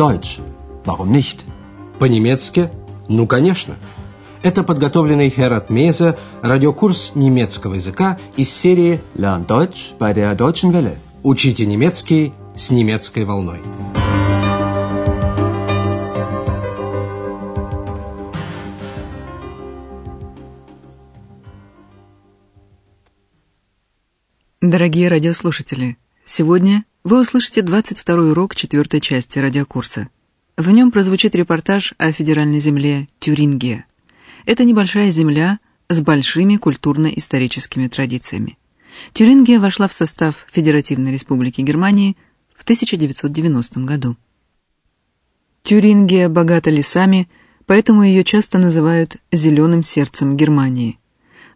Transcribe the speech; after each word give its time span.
Deutsch. 0.00 0.40
Warum 0.86 1.12
nicht? 1.12 1.44
По-немецки? 1.98 2.70
Ну, 3.08 3.26
конечно. 3.26 3.74
Это 4.42 4.62
подготовленный 4.62 5.28
Херат 5.28 5.68
Меза 5.68 6.16
радиокурс 6.40 7.12
немецкого 7.16 7.74
языка 7.74 8.18
из 8.34 8.50
серии 8.50 9.02
Lern 9.14 9.46
Deutsch 9.46 9.98
bei 9.98 10.14
der 10.14 10.34
Deutschen 10.34 10.72
Welle. 10.72 10.96
«Учите 11.22 11.66
немецкий 11.66 12.32
с 12.56 12.70
немецкой 12.70 13.26
волной». 13.26 13.60
Дорогие 24.62 25.08
радиослушатели, 25.08 25.98
сегодня 26.24 26.86
вы 27.02 27.20
услышите 27.20 27.62
22 27.62 28.14
урок 28.30 28.54
четвертой 28.54 29.00
части 29.00 29.38
радиокурса. 29.38 30.08
В 30.56 30.70
нем 30.70 30.90
прозвучит 30.90 31.34
репортаж 31.34 31.94
о 31.96 32.12
федеральной 32.12 32.60
земле 32.60 33.08
Тюрингия. 33.18 33.86
Это 34.44 34.64
небольшая 34.64 35.10
земля 35.10 35.58
с 35.88 36.00
большими 36.00 36.56
культурно-историческими 36.56 37.88
традициями. 37.88 38.58
Тюрингия 39.14 39.58
вошла 39.58 39.88
в 39.88 39.92
состав 39.92 40.46
Федеративной 40.50 41.12
Республики 41.12 41.62
Германии 41.62 42.16
в 42.54 42.62
1990 42.64 43.80
году. 43.80 44.16
Тюрингия 45.62 46.28
богата 46.28 46.70
лесами, 46.70 47.28
поэтому 47.64 48.02
ее 48.02 48.24
часто 48.24 48.58
называют 48.58 49.16
«зеленым 49.32 49.82
сердцем 49.82 50.36
Германии». 50.36 50.98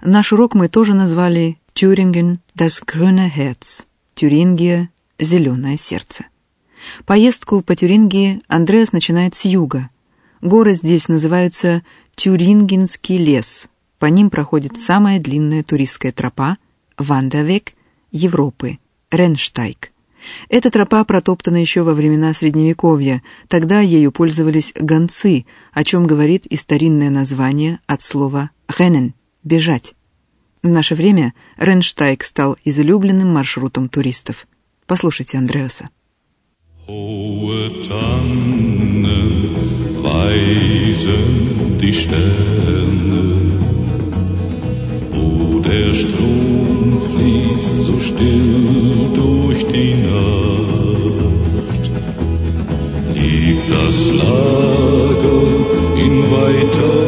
Наш 0.02 0.32
урок 0.32 0.54
мы 0.54 0.68
тоже 0.68 0.94
назвали 0.94 1.58
«Тюринген– 1.74 2.40
das 2.56 2.82
grüne 2.84 3.30
Herz»– 3.30 3.84
«Тюрингия– 4.14 4.88
зеленое 5.18 5.77
сердце». 5.77 6.25
Поездку 7.06 7.62
по 7.62 7.75
Тюрингии 7.75 8.41
Андреас 8.48 8.92
начинает 8.92 9.34
с 9.34 9.44
юга. 9.44 9.91
Горы 10.41 10.75
здесь 10.75 11.08
называются 11.08 11.83
Тюрингенский 12.14 13.16
лес. 13.16 13.69
По 13.98 14.06
ним 14.06 14.30
проходит 14.30 14.77
самая 14.77 15.19
длинная 15.19 15.62
туристская 15.62 16.12
тропа 16.12 16.56
Вандавек 16.98 17.72
Европы, 18.11 18.78
Ренштайк. 19.11 19.92
Эта 20.48 20.70
тропа 20.70 21.05
протоптана 21.05 21.56
еще 21.56 21.83
во 21.83 21.92
времена 21.92 22.33
Средневековья, 22.33 23.22
тогда 23.48 23.81
ею 23.81 24.10
пользовались 24.10 24.72
гонцы, 24.78 25.44
о 25.72 25.84
чем 25.84 26.06
говорит 26.06 26.47
и 26.47 26.56
старинное 26.56 27.10
название 27.10 27.81
от 27.86 28.03
слова 28.03 28.50
«ренен»— 28.78 29.14
«бежать». 29.44 29.94
В 30.62 30.69
наше 30.69 30.94
время 30.94 31.34
Ренштайк 31.58 32.25
стал 32.25 32.56
излюбленным 32.64 33.33
маршрутом 33.33 33.91
туристов. 33.91 34.47
Послушайте 34.88 35.38
Андреаса. 35.38 35.89
Hohe 36.88 37.83
Tannen 37.83 39.55
weisen 40.02 41.77
die 41.80 41.94
Sterne, 41.94 43.35
wo 45.11 45.59
der 45.59 45.94
Strom 45.94 46.99
fließt 46.99 47.81
so 47.83 47.99
still 47.99 49.09
durch 49.13 49.63
die 49.67 49.94
Nacht, 50.08 51.91
liegt 53.13 53.69
das 53.69 53.97
Lager 54.11 55.41
in 55.95 56.31
weiter, 56.31 56.49
weiter 56.72 57.02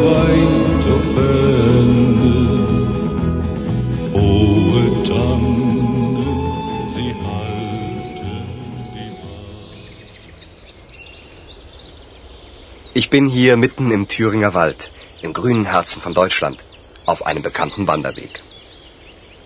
Ich 13.05 13.09
bin 13.09 13.27
hier 13.29 13.55
mitten 13.57 13.91
im 13.91 14.07
Thüringer 14.07 14.53
Wald, 14.53 14.89
im 15.21 15.33
grünen 15.33 15.65
Herzen 15.65 16.01
von 16.01 16.13
Deutschland, 16.13 16.57
auf 17.05 17.25
einem 17.25 17.41
bekannten 17.41 17.87
Wanderweg. 17.87 18.41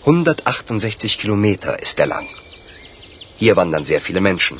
168 0.01 1.17
Kilometer 1.19 1.81
ist 1.81 1.99
er 1.99 2.07
lang. 2.07 2.27
Hier 3.37 3.55
wandern 3.55 3.83
sehr 3.83 4.01
viele 4.01 4.21
Menschen. 4.21 4.59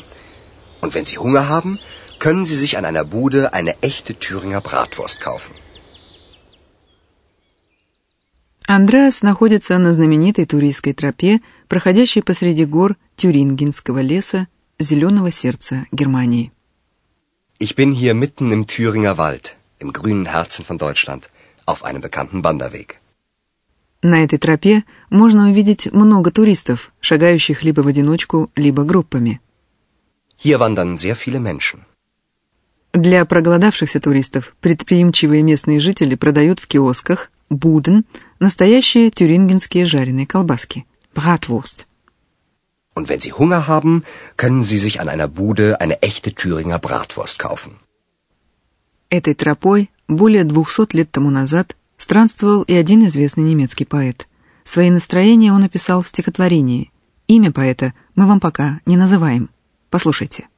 Und 0.80 0.94
wenn 0.94 1.04
Sie 1.04 1.18
Hunger 1.18 1.48
haben, 1.48 1.78
können 2.18 2.44
Sie 2.44 2.56
sich 2.56 2.78
an 2.78 2.84
einer 2.84 3.04
Bude 3.04 3.52
eine 3.52 3.80
echte 3.82 4.14
Thüringer 4.18 4.60
Bratwurst 4.60 5.20
kaufen. 5.20 5.54
Андреас 8.68 9.22
находится 9.22 9.78
на 9.78 9.92
знаменитой 9.92 10.44
туристской 10.44 10.92
тропе, 10.92 11.40
проходящей 11.68 12.22
посреди 12.22 12.64
гор 12.64 12.96
Тюрингенского 13.14 14.00
леса 14.00 14.48
Зеленого 14.80 15.30
сердца 15.30 15.86
Германии. 15.92 16.52
Ich 17.65 17.75
bin 17.75 17.91
hier 17.91 18.15
mitten 18.15 18.51
im 18.51 18.65
Thüringer 18.65 19.19
Wald, 19.19 19.55
im 19.77 19.89
grünen 19.93 20.25
Herzen 20.25 20.65
von 20.65 20.77
Deutschland, 20.79 21.29
auf 21.67 21.79
einem 21.87 22.01
bekannten 22.01 22.43
Wanderweg. 22.43 22.99
На 24.01 24.23
этой 24.23 24.39
тропе 24.39 24.83
можно 25.11 25.47
увидеть 25.47 25.93
много 25.93 26.31
туристов, 26.31 26.91
шагающих 27.01 27.61
либо 27.61 27.81
в 27.81 27.87
одиночку, 27.87 28.49
либо 28.55 28.83
группами. 28.83 29.39
Hier 30.43 30.57
wandern 30.59 30.97
sehr 30.97 31.15
viele 31.15 31.39
Menschen. 31.39 31.85
Для 32.93 33.25
проголодавшихся 33.25 33.99
туристов 33.99 34.55
предприимчивые 34.59 35.43
местные 35.43 35.79
жители 35.79 36.15
продают 36.15 36.59
в 36.59 36.65
киосках 36.65 37.29
буден 37.51 38.05
настоящие 38.39 39.11
тюрингенские 39.11 39.85
жареные 39.85 40.25
колбаски– 40.25 40.87
Bratwurst. 41.15 41.85
Und 42.94 43.08
wenn 43.08 43.20
Sie 43.20 43.32
Hunger 43.32 43.66
haben, 43.66 44.04
können 44.36 44.62
Sie 44.62 44.78
sich 44.78 45.00
an 45.00 45.08
einer 45.08 45.28
Bude 45.28 45.80
eine 45.80 46.02
echte 46.02 46.34
Thüringer 46.34 46.78
Bratwurst 46.78 47.38
kaufen. 47.38 47.72
Этой 49.10 49.34
тропой 49.34 49.90
более 50.08 50.44
200 50.44 50.94
лет 50.94 51.12
тому 51.12 51.30
назад 51.30 51.76
странствовал 51.98 52.62
и 52.62 52.74
один 52.74 53.06
известный 53.06 53.44
немецкий 53.44 53.84
поэт. 53.84 54.26
Свои 54.64 54.90
настроения 54.90 55.52
он 55.52 55.62
описал 55.62 56.02
в 56.02 56.08
стихотворении. 56.08 56.90
Имя 57.28 57.52
поэта 57.52 57.92
мы 58.14 58.26
вам 58.26 58.40
пока 58.40 58.80
не 58.86 58.96
называем. 58.96 59.50
Послушайте. 59.90 60.48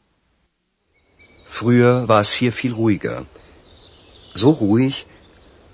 Früher 1.49 2.07
war 2.07 2.21
es 2.21 2.33
hier 2.33 2.53
viel 2.53 2.73
ruhiger. 2.73 3.27
So 4.35 4.51
ruhig, 4.51 5.07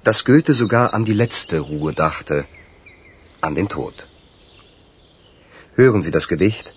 dass 0.05 0.25
Goethe 0.25 0.55
sogar 0.55 0.95
an 0.95 1.05
die 1.05 1.13
letzte 1.13 1.61
Ruhe 1.61 1.93
dachte, 1.93 2.47
an 3.41 3.55
den 3.55 3.69
Tod. 3.69 4.07
Hören 5.82 6.04
Sie 6.04 6.12
das 6.12 6.28
Gedicht, 6.28 6.74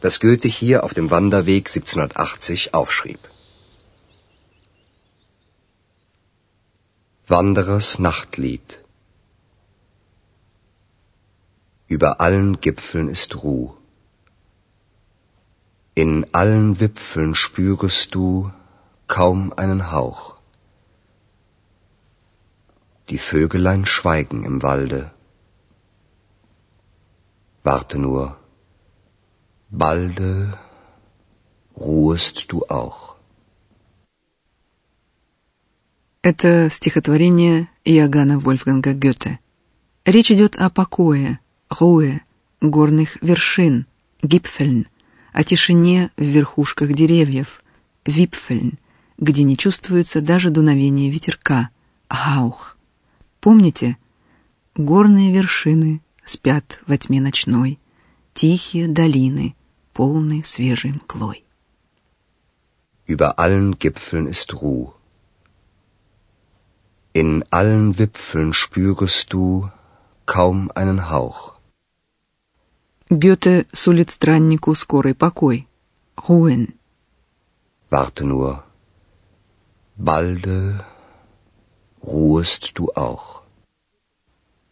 das 0.00 0.18
Goethe 0.18 0.48
hier 0.48 0.82
auf 0.82 0.92
dem 0.92 1.08
Wanderweg 1.12 1.68
1780 1.68 2.74
aufschrieb. 2.74 3.20
Wanderers 7.28 8.00
Nachtlied 8.00 8.80
Über 11.86 12.20
allen 12.20 12.60
Gipfeln 12.60 13.08
ist 13.08 13.36
Ruh. 13.44 13.74
In 15.94 16.26
allen 16.32 16.80
Wipfeln 16.80 17.36
spürest 17.36 18.16
du 18.16 18.50
kaum 19.06 19.52
einen 19.52 19.92
Hauch. 19.92 20.34
Die 23.10 23.18
Vögelein 23.18 23.86
schweigen 23.86 24.42
im 24.42 24.64
Walde. 24.64 25.13
Warte 27.64 27.98
nur, 27.98 28.36
balde 29.70 30.58
ruhest 31.74 32.36
du 32.50 32.62
auch. 32.68 33.16
Это 36.20 36.68
стихотворение 36.68 37.68
Иоганна 37.86 38.38
Вольфганга 38.38 38.92
Гёте. 38.92 39.40
Речь 40.04 40.30
идет 40.30 40.56
о 40.56 40.68
покое, 40.68 41.40
руэ, 41.70 42.20
горных 42.60 43.16
вершин, 43.22 43.86
гипфельн, 44.22 44.86
о 45.32 45.42
тишине 45.42 46.10
в 46.18 46.22
верхушках 46.22 46.92
деревьев, 46.92 47.62
випфельн, 48.04 48.78
где 49.16 49.42
не 49.42 49.56
чувствуется 49.56 50.20
даже 50.20 50.50
дуновение 50.50 51.10
ветерка, 51.10 51.70
гаух. 52.10 52.76
Помните? 53.40 53.96
Горные 54.76 55.32
вершины 55.32 56.02
спят 56.24 56.80
во 56.86 56.96
тьме 56.96 57.20
ночной, 57.20 57.78
тихие 58.34 58.88
долины, 58.88 59.54
полные 59.92 60.42
свежей 60.42 60.92
мглой. 60.92 61.44
Über 63.06 63.38
allen 63.38 63.78
Gipfeln 63.78 64.26
ist 64.26 64.54
Ruh. 64.54 64.94
In 67.12 67.44
allen 67.50 67.98
Wipfeln 67.98 68.52
spürest 68.52 69.32
du 69.32 69.70
kaum 70.26 70.70
einen 70.74 71.10
Hauch. 71.10 71.54
Гёте 73.10 73.66
сулит 73.72 74.10
страннику 74.10 74.74
скорый 74.74 75.14
покой. 75.14 75.68
Руэн. 76.16 76.74
Warte 77.90 78.24
nur, 78.24 78.64
balde 79.96 80.84
ruhest 82.02 82.72
du 82.74 82.90
auch. 82.94 83.43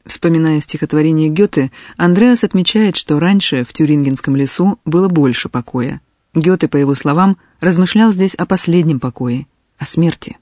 Вспоминая 0.04 0.60
стихотворение 0.60 1.28
Гёте, 1.28 1.70
Андреас 1.96 2.42
отмечает, 2.42 2.96
что 2.96 3.20
раньше 3.20 3.64
в 3.64 3.72
Тюрингенском 3.72 4.34
лесу 4.34 4.78
было 4.84 5.08
больше 5.08 5.48
покоя. 5.48 6.00
Гёте, 6.34 6.66
по 6.66 6.76
его 6.76 6.94
словам, 6.94 7.36
размышлял 7.60 8.12
здесь 8.12 8.34
о 8.34 8.46
последнем 8.46 8.98
покое, 8.98 9.46
о 9.78 9.86
смерти. 9.86 10.38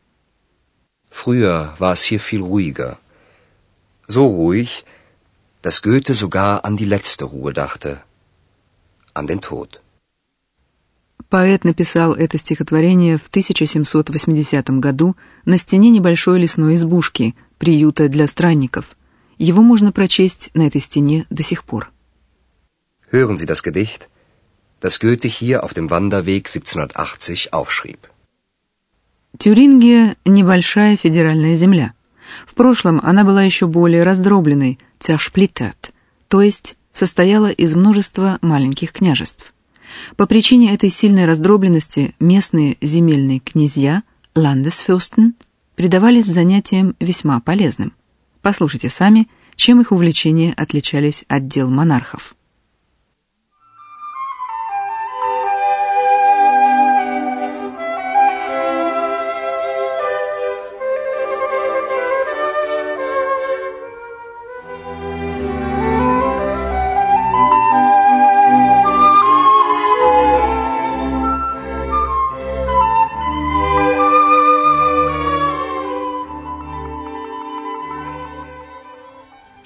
Früher 1.10 1.76
war 1.78 1.92
es 1.92 2.04
hier 2.04 2.20
viel 2.20 2.42
ruhiger. 2.42 2.96
So 4.08 4.26
ruhig, 4.26 4.84
dass 5.62 5.82
Goethe 5.82 6.14
sogar 6.14 6.64
an 6.64 6.76
die 6.76 6.86
letzte 6.86 7.24
Ruhe 7.24 7.52
dachte, 7.52 8.02
an 9.12 9.26
den 9.26 9.40
Tod. 9.40 9.80
Поэт 11.28 11.62
написал 11.64 12.14
это 12.14 12.38
стихотворение 12.38 13.16
в 13.16 13.28
1780 13.28 14.70
году 14.80 15.16
на 15.44 15.58
стене 15.58 15.90
небольшой 15.90 16.40
лесной 16.40 16.74
избушки, 16.74 17.36
приюта 17.58 18.08
для 18.08 18.26
странников. 18.26 18.96
Его 19.40 19.62
можно 19.62 19.90
прочесть 19.90 20.50
на 20.52 20.66
этой 20.66 20.82
стене 20.82 21.24
до 21.30 21.42
сих 21.42 21.64
пор. 21.64 21.90
Hören 23.10 23.38
Sie 23.38 23.46
das 23.46 23.62
Gedicht, 23.62 24.10
das 24.82 25.00
Goethe 25.00 25.28
hier 25.28 25.64
auf 25.64 25.72
dem 25.72 25.88
Wanderweg 25.88 26.46
1780 26.46 27.54
aufschrieb. 27.54 28.06
Тюрингия– 29.38 30.16
небольшая 30.26 30.94
федеральная 30.96 31.56
земля. 31.56 31.94
В 32.46 32.54
прошлом 32.54 33.00
она 33.02 33.24
была 33.24 33.42
еще 33.42 33.66
более 33.66 34.02
раздробленной, 34.02 34.78
цяшплитет, 34.98 35.94
то 36.28 36.42
есть 36.42 36.76
состояла 36.92 37.50
из 37.50 37.74
множества 37.74 38.38
маленьких 38.42 38.92
княжеств. 38.92 39.54
По 40.16 40.26
причине 40.26 40.74
этой 40.74 40.90
сильной 40.90 41.24
раздробленности 41.24 42.14
местные 42.20 42.76
земельные 42.82 43.40
князья, 43.40 44.02
ландесфюрстен, 44.34 45.34
предавались 45.76 46.26
занятиям 46.26 46.94
весьма 47.00 47.40
полезным. 47.40 47.94
Послушайте 48.42 48.88
сами, 48.88 49.28
чем 49.54 49.80
их 49.80 49.92
увлечения 49.92 50.54
отличались 50.56 51.24
от 51.28 51.46
дел 51.46 51.68
монархов. 51.68 52.34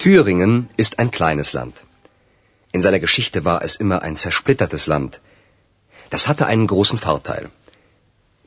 Thüringen 0.05 0.69
ist 0.77 0.99
ein 0.99 1.09
kleines 1.09 1.53
Land. 1.53 1.83
In 2.71 2.83
seiner 2.83 2.99
Geschichte 2.99 3.43
war 3.43 3.63
es 3.63 3.75
immer 3.75 4.03
ein 4.03 4.15
zersplittertes 4.15 4.85
Land. 4.85 5.19
Das 6.11 6.27
hatte 6.27 6.45
einen 6.45 6.67
großen 6.67 6.99
Vorteil. 6.99 7.49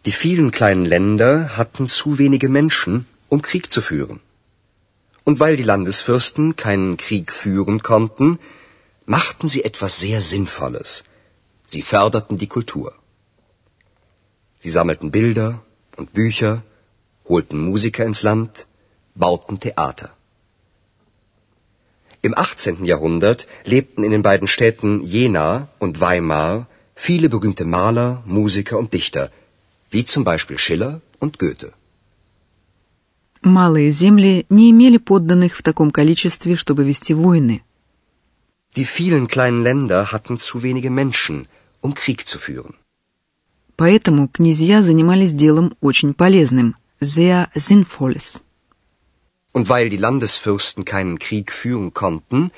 Die 0.04 0.12
vielen 0.12 0.52
kleinen 0.52 0.84
Länder 0.84 1.56
hatten 1.56 1.88
zu 1.88 2.18
wenige 2.18 2.48
Menschen, 2.48 3.06
um 3.28 3.42
Krieg 3.42 3.72
zu 3.72 3.82
führen. 3.82 4.20
Und 5.24 5.40
weil 5.40 5.56
die 5.56 5.64
Landesfürsten 5.64 6.54
keinen 6.54 6.96
Krieg 6.96 7.32
führen 7.32 7.82
konnten, 7.82 8.38
machten 9.04 9.48
sie 9.48 9.64
etwas 9.64 9.98
sehr 9.98 10.20
Sinnvolles. 10.22 11.02
Sie 11.66 11.82
förderten 11.82 12.38
die 12.38 12.46
Kultur. 12.46 12.94
Sie 14.60 14.70
sammelten 14.70 15.10
Bilder 15.10 15.60
und 15.96 16.12
Bücher, 16.12 16.62
holten 17.28 17.58
Musiker 17.58 18.04
ins 18.04 18.22
Land, 18.22 18.68
bauten 19.16 19.58
Theater. 19.58 20.14
Im 22.27 22.33
18. 22.37 22.85
Jahrhundert 22.85 23.47
lebten 23.65 24.03
in 24.03 24.11
den 24.11 24.23
beiden 24.23 24.47
Städten 24.47 25.01
Jena 25.01 25.67
und 25.79 25.99
Weimar 25.99 26.67
viele 26.95 27.27
berühmte 27.29 27.65
Maler, 27.65 28.23
Musiker 28.25 28.77
und 28.77 28.93
Dichter, 28.93 29.29
wie 29.89 30.05
zum 30.05 30.23
Beispiel 30.23 30.57
Schiller 30.57 31.01
und 31.19 31.37
Goethe. 31.39 31.73
Малые 33.41 33.91
земли 33.91 34.45
не 34.49 34.71
имели 34.71 34.97
подданных 34.97 35.57
в 35.57 35.63
таком 35.63 35.91
количестве, 35.91 36.55
чтобы 36.55 36.85
вести 36.85 37.13
войны. 37.13 37.61
Die 38.77 38.85
vielen 38.85 39.27
kleinen 39.27 39.61
Länder 39.63 40.11
hatten 40.13 40.37
zu 40.37 40.63
wenige 40.63 40.89
Menschen, 40.89 41.47
um 41.81 41.93
Krieg 41.93 42.25
zu 42.25 42.39
führen. 42.39 42.75
Поэтому 43.75 44.29
князья 44.29 44.81
занимались 44.81 45.33
делом 45.33 45.75
очень 45.81 46.13
полезным, 46.13 46.75
sehr 47.01 47.49
sinnvolles. 47.53 48.41
Und 49.51 49.69
weil 49.69 49.89
die 49.89 49.97
Landesfürsten 49.97 50.83
keinen 50.85 51.19
Krieg 51.19 51.51
führen 51.51 51.93
konnten, 51.93 52.51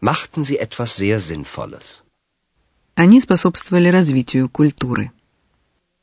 machten 0.00 0.42
sie 0.42 0.58
etwas 0.58 0.96
sehr 0.96 1.20
Sinnvolles. 1.20 2.02
Они 2.94 3.20
способствовали 3.20 3.88
развитию 3.88 4.48
культуры. 4.48 5.12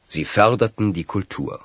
Sie 0.08 0.26
förderten 0.26 0.94
die 0.94 1.04
Kultur. 1.04 1.62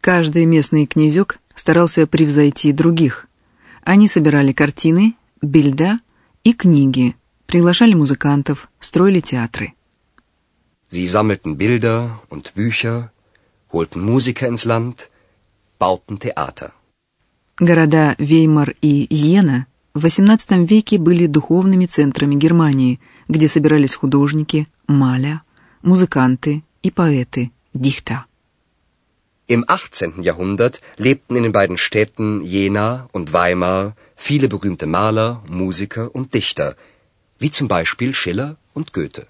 Каждый 0.00 0.44
местный 0.46 0.86
князек 0.86 1.38
старался 1.54 2.06
превзойти 2.06 2.72
других. 2.72 3.28
Они 3.82 4.08
собирали 4.08 4.52
картины, 4.52 5.14
бильда 5.40 6.00
и 6.44 6.52
книги, 6.52 7.16
приглашали 7.46 7.94
музыкантов, 7.94 8.68
строили 8.80 9.20
театры. 9.20 9.74
Sie 10.90 11.06
sammelten 11.06 11.56
Bilder 11.56 12.20
und 12.30 12.54
Bücher, 12.54 13.12
holten 13.70 14.02
Musiker 14.02 14.48
ins 14.48 14.64
Land, 14.64 15.10
bauten 15.78 16.18
Theater. 16.18 16.72
Города 17.59 18.15
Веймар 18.17 18.73
и 18.81 19.05
Йена 19.11 19.67
в 19.93 20.05
XVIII 20.05 20.65
веке 20.65 20.97
были 20.97 21.27
духовными 21.27 21.85
центрами 21.85 22.33
Германии, 22.33 22.99
где 23.27 23.47
собирались 23.47 23.93
художники, 23.93 24.67
маля, 24.87 25.43
музыканты 25.83 26.63
и 26.81 26.89
поэты, 26.89 27.51
дихта. 27.75 28.25
Im 29.47 29.65
18. 29.67 30.23
Jahrhundert 30.25 30.81
lebten 30.97 31.35
in 31.35 31.43
den 31.43 31.51
beiden 31.51 31.77
Städten 31.77 32.41
Jena 32.41 33.07
und 33.11 33.33
Weimar 33.33 33.95
viele 34.15 34.47
berühmte 34.47 34.87
Maler, 34.87 35.43
Musiker 35.47 36.15
und 36.15 36.33
Dichter, 36.33 36.75
wie 37.37 37.51
zum 37.51 37.67
Beispiel 37.67 38.15
Schiller 38.15 38.57
und 38.73 38.93
Goethe. 38.93 39.27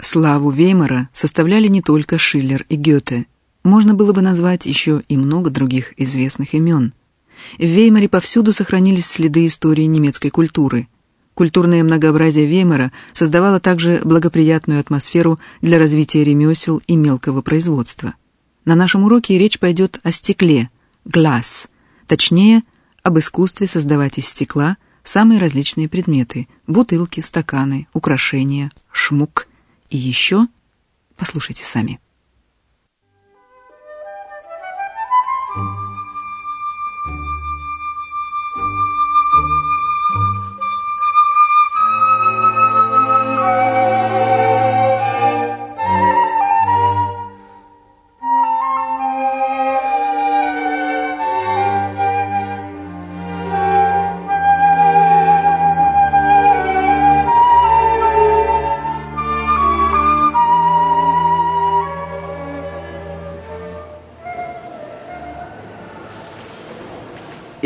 Славу 0.00 0.50
Веймара 0.50 1.08
составляли 1.12 1.68
не 1.68 1.82
только 1.82 2.18
Шиллер 2.18 2.66
и 2.68 2.74
Гёте– 2.74 3.26
можно 3.66 3.94
было 3.94 4.12
бы 4.12 4.22
назвать 4.22 4.64
еще 4.64 5.02
и 5.08 5.16
много 5.16 5.50
других 5.50 5.92
известных 6.00 6.54
имен. 6.54 6.94
В 7.58 7.64
Веймаре 7.64 8.08
повсюду 8.08 8.52
сохранились 8.52 9.06
следы 9.06 9.46
истории 9.46 9.84
немецкой 9.84 10.30
культуры. 10.30 10.88
Культурное 11.34 11.84
многообразие 11.84 12.46
Веймара 12.46 12.92
создавало 13.12 13.60
также 13.60 14.00
благоприятную 14.04 14.80
атмосферу 14.80 15.38
для 15.60 15.78
развития 15.78 16.24
ремесел 16.24 16.80
и 16.86 16.96
мелкого 16.96 17.42
производства. 17.42 18.14
На 18.64 18.74
нашем 18.74 19.04
уроке 19.04 19.38
речь 19.38 19.58
пойдет 19.58 20.00
о 20.02 20.12
стекле, 20.12 20.70
глаз, 21.04 21.68
точнее, 22.06 22.62
об 23.02 23.18
искусстве 23.18 23.66
создавать 23.66 24.18
из 24.18 24.26
стекла 24.28 24.76
самые 25.04 25.38
различные 25.38 25.88
предметы– 25.88 26.48
бутылки, 26.66 27.20
стаканы, 27.20 27.86
украшения, 27.92 28.72
шмук 28.90 29.46
и 29.90 29.96
еще, 29.96 30.48
послушайте 31.16 31.64
сами– 31.64 32.00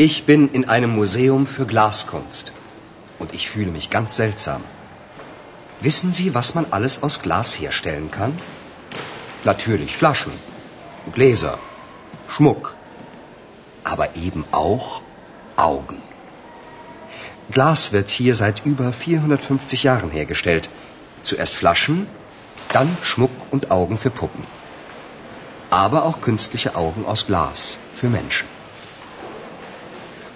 Ich 0.02 0.24
bin 0.24 0.48
in 0.48 0.66
einem 0.66 0.92
Museum 0.94 1.46
für 1.46 1.66
Glaskunst 1.66 2.52
und 3.18 3.34
ich 3.34 3.50
fühle 3.50 3.70
mich 3.70 3.90
ganz 3.90 4.16
seltsam. 4.16 4.62
Wissen 5.82 6.10
Sie, 6.10 6.34
was 6.34 6.54
man 6.54 6.64
alles 6.70 7.02
aus 7.02 7.20
Glas 7.20 7.60
herstellen 7.60 8.10
kann? 8.10 8.32
Natürlich 9.44 9.94
Flaschen, 9.94 10.32
Gläser, 11.12 11.58
Schmuck, 12.28 12.74
aber 13.84 14.16
eben 14.16 14.46
auch 14.52 15.02
Augen. 15.56 16.00
Glas 17.50 17.92
wird 17.92 18.08
hier 18.08 18.34
seit 18.36 18.64
über 18.64 18.94
450 18.94 19.82
Jahren 19.82 20.10
hergestellt. 20.10 20.70
Zuerst 21.22 21.56
Flaschen, 21.56 22.06
dann 22.72 22.96
Schmuck 23.02 23.36
und 23.50 23.70
Augen 23.70 23.98
für 23.98 24.10
Puppen. 24.10 24.44
Aber 25.68 26.06
auch 26.06 26.22
künstliche 26.22 26.74
Augen 26.74 27.04
aus 27.04 27.26
Glas 27.26 27.76
für 27.92 28.08
Menschen. 28.08 28.59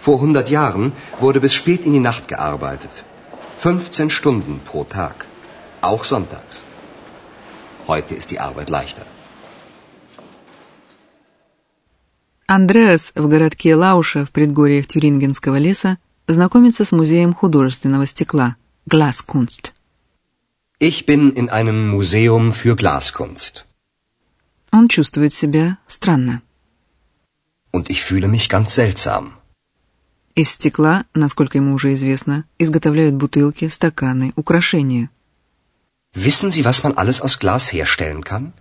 Vor 0.03 0.17
100 0.21 0.49
Jahren 0.49 0.91
wurde 1.19 1.39
bis 1.39 1.53
spät 1.53 1.85
in 1.85 1.93
die 1.93 2.05
Nacht 2.09 2.27
gearbeitet. 2.27 3.03
15 3.57 4.09
Stunden 4.09 4.61
pro 4.63 4.83
Tag. 4.83 5.25
Auch 5.81 6.03
sonntags. 6.03 6.63
Heute 7.87 8.15
ist 8.15 8.31
die 8.31 8.39
Arbeit 8.39 8.69
leichter. 8.69 9.05
Андреас 12.47 13.11
в 13.15 13.27
городке 13.27 13.75
Лауша 13.75 14.25
в 14.25 14.31
предгорьях 14.31 14.87
Тюрингенского 14.87 15.57
леса 15.57 15.97
знакомится 16.27 16.83
с 16.83 16.91
музеем 16.91 17.33
художественного 17.33 18.05
стекла 18.07 18.55
Glaskunst. 18.87 19.73
Ich 20.79 21.05
bin 21.05 21.33
in 21.33 21.49
einem 21.49 21.89
Museum 21.89 22.53
für 22.53 22.75
Glaskunst. 22.75 23.65
Он 24.71 24.87
чувствует 24.87 25.33
себя 25.33 25.77
странно. 25.87 26.41
Und 27.71 27.89
ich 27.89 28.01
fühle 28.03 28.27
mich 28.27 28.49
ganz 28.49 28.73
seltsam. 28.73 29.33
Из 30.34 30.50
стекла, 30.50 31.04
насколько 31.14 31.58
ему 31.58 31.74
уже 31.74 31.94
известно, 31.94 32.44
изготовляют 32.58 33.14
бутылки, 33.14 33.68
стаканы, 33.68 34.32
украшения. 34.34 35.08
Wissen 36.12 36.50
Sie, 36.50 36.64
was 36.64 36.82
man 36.82 36.94
alles 36.96 37.20
aus 37.20 37.38
Glas 37.38 37.72
herstellen 37.72 38.24
kann? 38.24 38.52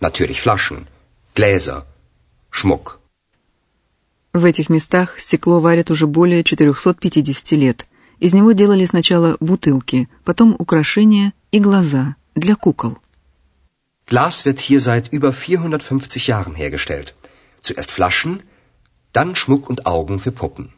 Natürlich 0.00 0.40
Flaschen, 0.40 0.88
Gläser, 1.36 1.84
Schmuck. 2.50 2.98
В 4.32 4.44
этих 4.44 4.68
местах 4.68 5.20
стекло 5.20 5.60
варят 5.60 5.90
уже 5.92 6.08
более 6.08 6.42
450 6.42 7.52
лет. 7.52 7.86
Из 8.18 8.34
него 8.34 8.50
делали 8.52 8.84
сначала 8.84 9.36
бутылки, 9.40 10.08
потом 10.24 10.56
украшения 10.58 11.32
и 11.52 11.60
глаза 11.60 12.16
для 12.34 12.56
кукол. 12.56 12.98
Glas 14.06 14.44
wird 14.44 14.58
hier 14.58 14.80
seit 14.80 15.12
über 15.12 15.32
450 15.32 16.26
Jahren 16.26 16.56
hergestellt. 16.56 17.14
Zuerst 17.62 17.92
Flaschen, 17.92 18.42
dann 19.12 19.36
Schmuck 19.36 19.70
und 19.70 19.86
Augen 19.86 20.18
für 20.18 20.32
Puppen. 20.32 20.72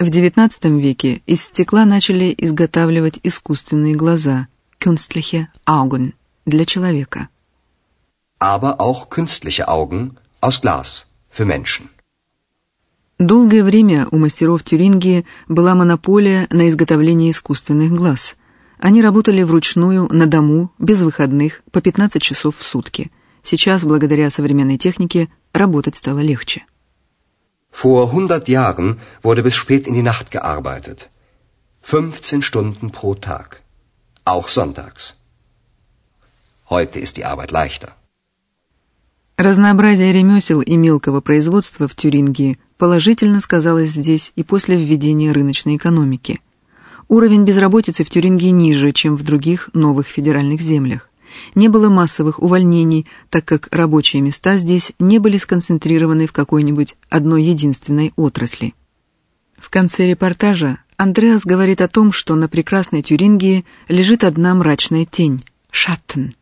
В 0.00 0.04
XIX 0.04 0.80
веке 0.80 1.20
из 1.26 1.42
стекла 1.42 1.84
начали 1.84 2.34
изготавливать 2.38 3.20
искусственные 3.22 3.94
глаза, 3.94 4.48
künstliche 4.78 5.48
Augen, 5.66 6.14
для 6.46 6.64
человека. 6.64 7.28
Aber 8.38 8.80
auch 8.80 9.10
künstliche 9.10 9.68
Augen 9.68 10.16
aus 10.40 10.62
Glas 10.62 11.06
für 11.30 11.44
Menschen. 11.44 11.90
Долгое 13.18 13.62
время 13.62 14.08
у 14.10 14.16
мастеров 14.16 14.64
Тюрингии 14.64 15.26
была 15.48 15.74
монополия 15.74 16.46
на 16.48 16.70
изготовление 16.70 17.30
искусственных 17.30 17.92
глаз. 17.92 18.36
Они 18.78 19.02
работали 19.02 19.42
вручную, 19.42 20.08
на 20.10 20.26
дому, 20.26 20.72
без 20.78 21.02
выходных, 21.02 21.60
по 21.72 21.82
15 21.82 22.22
часов 22.22 22.56
в 22.56 22.64
сутки. 22.64 23.10
Сейчас, 23.42 23.84
благодаря 23.84 24.30
современной 24.30 24.78
технике, 24.78 25.28
работать 25.52 25.96
стало 25.96 26.20
легче. 26.20 26.64
Vor 27.70 28.10
100 28.12 28.48
Jahren 28.48 29.00
wurde 29.22 29.42
bis 29.42 29.54
spät 29.54 29.86
in 29.86 29.94
die 29.94 30.02
Nacht 30.02 30.30
gearbeitet. 30.30 31.08
15 31.82 32.42
Stunden 32.42 32.90
pro 32.90 33.14
Tag. 33.14 33.62
Auch 34.24 34.48
sonntags. 34.48 35.14
Heute 36.68 36.98
ist 37.00 37.16
die 37.16 37.24
Arbeit 37.24 37.50
leichter. 37.50 37.96
Разнообразие 39.38 40.12
ремесел 40.12 40.60
и 40.60 40.76
мелкого 40.76 41.20
производства 41.22 41.88
в 41.88 41.94
Тюрингии 41.94 42.58
положительно 42.76 43.40
сказалось 43.40 43.90
здесь 43.90 44.32
и 44.36 44.42
после 44.44 44.76
введения 44.76 45.32
рыночной 45.32 45.76
экономики. 45.76 46.40
Уровень 47.08 47.44
безработицы 47.44 48.04
в 48.04 48.10
Тюрингии 48.10 48.50
ниже, 48.50 48.92
чем 48.92 49.16
в 49.16 49.22
других 49.22 49.70
новых 49.72 50.06
федеральных 50.06 50.60
землях. 50.60 51.09
Не 51.54 51.68
было 51.68 51.88
массовых 51.88 52.42
увольнений, 52.42 53.06
так 53.28 53.44
как 53.44 53.68
рабочие 53.70 54.22
места 54.22 54.58
здесь 54.58 54.92
не 54.98 55.18
были 55.18 55.36
сконцентрированы 55.36 56.26
в 56.26 56.32
какой-нибудь 56.32 56.96
одной 57.08 57.44
единственной 57.44 58.12
отрасли. 58.16 58.74
В 59.56 59.68
конце 59.70 60.08
репортажа 60.08 60.78
Андреас 60.96 61.44
говорит 61.44 61.80
о 61.80 61.88
том, 61.88 62.12
что 62.12 62.34
на 62.34 62.48
прекрасной 62.48 63.02
Тюрингии 63.02 63.64
лежит 63.88 64.24
одна 64.24 64.54
мрачная 64.54 65.06
тень– 65.06 65.42
Шаттен. 65.70 66.34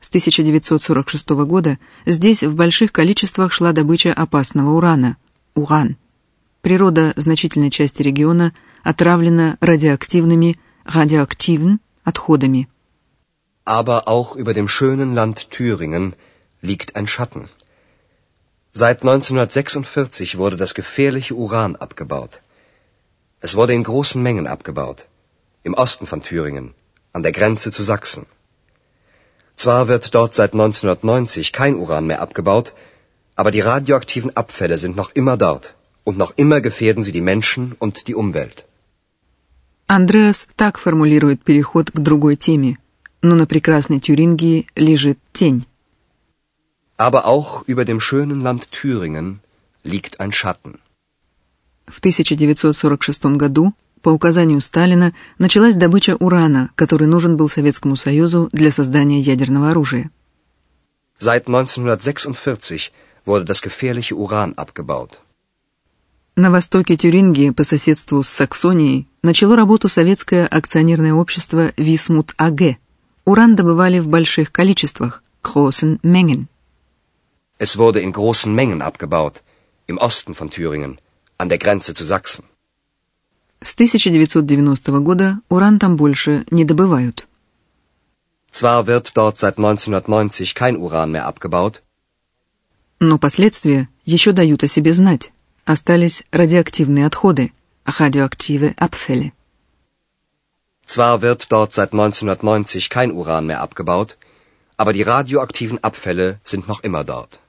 С 0.00 0.08
1946 0.08 1.30
года 1.30 1.78
здесь 2.06 2.42
в 2.42 2.54
больших 2.54 2.92
количествах 2.92 3.52
шла 3.52 3.72
добыча 3.72 4.12
опасного 4.12 4.76
урана– 4.76 5.16
уран. 5.54 5.96
Природа 6.60 7.12
значительной 7.16 7.70
части 7.70 8.02
региона 8.02 8.52
отравлена 8.82 9.56
радиоактивными 9.60 10.56
радиоактивн 10.84 11.80
отходами– 12.04 12.68
Aber 13.67 14.07
auch 14.07 14.35
über 14.35 14.53
dem 14.53 14.67
schönen 14.67 15.15
Land 15.15 15.49
Thüringen 15.51 16.15
liegt 16.61 16.95
ein 16.97 17.07
Schatten. 17.07 17.49
Seit 18.73 19.01
1946 19.01 20.37
wurde 20.37 20.57
das 20.57 20.73
gefährliche 20.73 21.35
Uran 21.35 21.75
abgebaut. 21.75 22.41
Es 23.39 23.55
wurde 23.55 23.73
in 23.73 23.83
großen 23.83 24.21
Mengen 24.21 24.47
abgebaut. 24.47 25.05
Im 25.63 25.75
Osten 25.75 26.07
von 26.07 26.21
Thüringen, 26.21 26.73
an 27.13 27.23
der 27.23 27.31
Grenze 27.31 27.71
zu 27.71 27.83
Sachsen. 27.83 28.25
Zwar 29.55 29.87
wird 29.87 30.13
dort 30.15 30.33
seit 30.33 30.53
1990 30.53 31.53
kein 31.53 31.75
Uran 31.75 32.07
mehr 32.07 32.21
abgebaut, 32.21 32.73
aber 33.35 33.51
die 33.51 33.61
radioaktiven 33.61 34.35
Abfälle 34.35 34.77
sind 34.77 34.95
noch 34.95 35.11
immer 35.11 35.37
dort. 35.37 35.75
Und 36.03 36.17
noch 36.17 36.33
immer 36.35 36.59
gefährden 36.59 37.03
sie 37.03 37.13
die 37.13 37.21
Menschen 37.21 37.75
und 37.79 38.07
die 38.07 38.15
Umwelt. 38.15 38.65
Андреас 39.87 40.47
так 40.57 40.79
формулирует 40.79 41.43
переход 41.43 41.91
к 41.91 41.99
другой 41.99 42.35
теме – 42.35 42.83
Но 43.28 43.34
на 43.34 43.46
прекрасной 43.46 44.00
Тюрингии 44.00 44.66
лежит 44.74 45.18
тень. 45.32 45.66
Aber 46.96 47.26
auch 47.26 47.62
über 47.66 47.84
dem 47.84 48.00
schönen 48.00 48.40
Land 48.40 48.72
Thüringen 48.72 49.40
liegt 49.84 50.18
ein 50.18 50.32
Schatten. 50.32 50.80
В 51.86 51.98
1946 52.00 53.36
году 53.36 53.74
по 54.02 54.10
указанию 54.10 54.60
Сталина 54.60 55.14
началась 55.38 55.76
добыча 55.76 56.16
урана, 56.16 56.70
который 56.74 57.06
нужен 57.06 57.36
был 57.36 57.48
Советскому 57.48 57.96
Союзу 57.96 58.48
для 58.52 58.70
создания 58.70 59.20
ядерного 59.20 59.70
оружия. 59.70 60.10
Seit 61.18 61.46
1946 61.46 62.92
wurde 63.26 63.44
das 63.44 63.60
gefährliche 63.62 64.14
Uran 64.14 64.54
abgebaut. 64.54 65.20
На 66.36 66.50
востоке 66.52 66.96
Тюрингии, 66.96 67.50
по 67.50 67.64
соседству 67.64 68.22
с 68.22 68.28
Саксонией, 68.28 69.08
начало 69.22 69.56
работу 69.56 69.88
советское 69.88 70.46
акционерное 70.46 71.12
общество 71.12 71.72
«Висмут 71.76 72.32
АГ», 72.36 72.78
Уран 73.30 73.56
добывали 73.56 73.98
в 73.98 74.08
больших 74.08 74.50
количествах, 74.52 75.22
großen 75.42 76.00
Mengen. 76.02 76.48
Es 77.58 77.76
wurde 77.76 78.00
in 78.00 78.10
großen 78.10 78.50
Mengen 78.54 78.80
abgebaut, 78.80 79.42
im 79.86 79.98
Osten 79.98 80.34
von 80.34 80.48
Thüringen, 80.48 80.98
an 81.36 81.50
der 81.50 81.58
Grenze 81.58 81.92
zu 81.92 82.04
Sachsen. 82.06 82.44
С 83.60 83.74
1990 83.74 85.02
года 85.08 85.40
уран 85.50 85.78
там 85.78 85.96
больше 85.96 86.46
не 86.50 86.64
добывают. 86.64 87.28
Zwar 88.50 88.86
wird 88.86 89.14
dort 89.14 89.36
seit 89.36 89.58
1990 89.58 90.54
kein 90.54 90.76
Uran 90.78 91.10
mehr 91.10 91.26
abgebaut, 91.26 91.82
но 92.98 93.18
последствия 93.18 93.90
еще 94.06 94.32
дают 94.32 94.64
о 94.64 94.68
себе 94.68 94.94
знать. 94.94 95.32
Остались 95.66 96.24
радиоактивные 96.32 97.04
отходы, 97.04 97.52
radioaktive 97.84 98.74
Abfälle. 98.78 99.32
Zwar 100.92 101.20
wird 101.20 101.52
dort 101.52 101.70
seit 101.78 101.90
1990 101.92 102.88
kein 102.88 103.12
Uran 103.12 103.44
mehr 103.46 103.60
abgebaut, 103.60 104.16
aber 104.78 104.92
die 104.94 105.02
radioaktiven 105.02 105.78
Abfälle 105.88 106.40
sind 106.42 106.66
noch 106.66 106.82
immer 106.82 107.04
dort. 107.04 107.40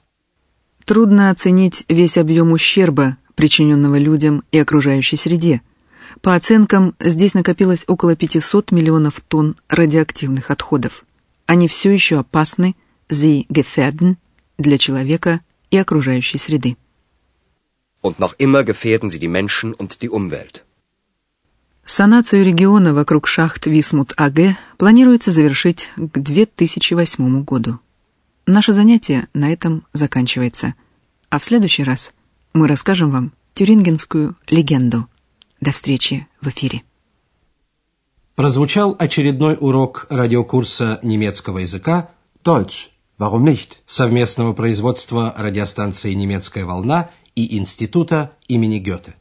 Трудно 0.86 1.29
оценить 1.29 1.86
весь 1.88 2.17
объем 2.17 2.51
ущерба, 2.51 3.17
причиненного 3.36 3.98
людям 3.98 4.43
и 4.51 4.60
окружающей 4.60 5.15
среде. 5.15 5.62
По 6.22 6.36
оценкам, 6.36 6.96
здесь 7.00 7.34
накопилось 7.34 7.86
около 7.88 8.15
500 8.15 8.72
миллионов 8.72 9.22
тонн 9.22 9.55
радиоактивных 9.69 10.51
отходов. 10.51 11.05
Они 11.46 11.67
все 11.69 11.91
еще 11.93 12.19
опасны, 12.19 12.75
sie 13.08 13.46
gefährden, 13.48 14.17
для 14.58 14.77
человека 14.77 15.39
и 15.72 15.77
окружающей 15.77 16.38
среды. 16.38 16.75
Und 18.01 18.19
noch 18.19 18.34
immer 18.38 18.65
gefährden 18.65 19.10
sie 19.10 19.19
die 19.19 19.29
Menschen 19.29 19.74
und 19.74 20.01
die 20.01 20.10
Umwelt. 20.10 20.65
Санацию 21.91 22.46
региона 22.46 22.93
вокруг 22.93 23.25
шахт 23.25 23.65
Висмут-АГ 23.65 24.55
планируется 24.77 25.31
завершить 25.31 25.89
к 25.98 26.19
2008 26.19 27.43
году. 27.43 27.79
Наше 28.46 28.74
занятие 28.74 29.27
на 29.34 29.51
этом 29.51 29.88
заканчивается. 29.91 30.75
А 31.31 31.39
в 31.39 31.43
следующий 31.43 31.84
раз 31.84 32.13
мы 32.53 32.67
расскажем 32.67 33.10
вам 33.10 33.34
тюрингенскую 33.55 34.38
легенду. 34.50 35.08
До 35.62 35.72
встречи 35.72 36.27
в 36.41 36.50
эфире. 36.50 36.84
Прозвучал 38.36 38.96
очередной 39.00 39.58
урок 39.60 40.05
радиокурса 40.12 41.00
немецкого 41.01 41.58
языка 41.58 42.12
Deutsch. 42.43 42.89
Warum 43.17 43.46
nicht? 43.46 43.77
совместного 43.88 44.53
производства 44.53 45.34
радиостанции 45.36 46.13
«Немецкая 46.13 46.65
волна» 46.65 47.10
и 47.34 47.58
Института 47.58 48.38
имени 48.48 48.77
Гёте. 48.77 49.15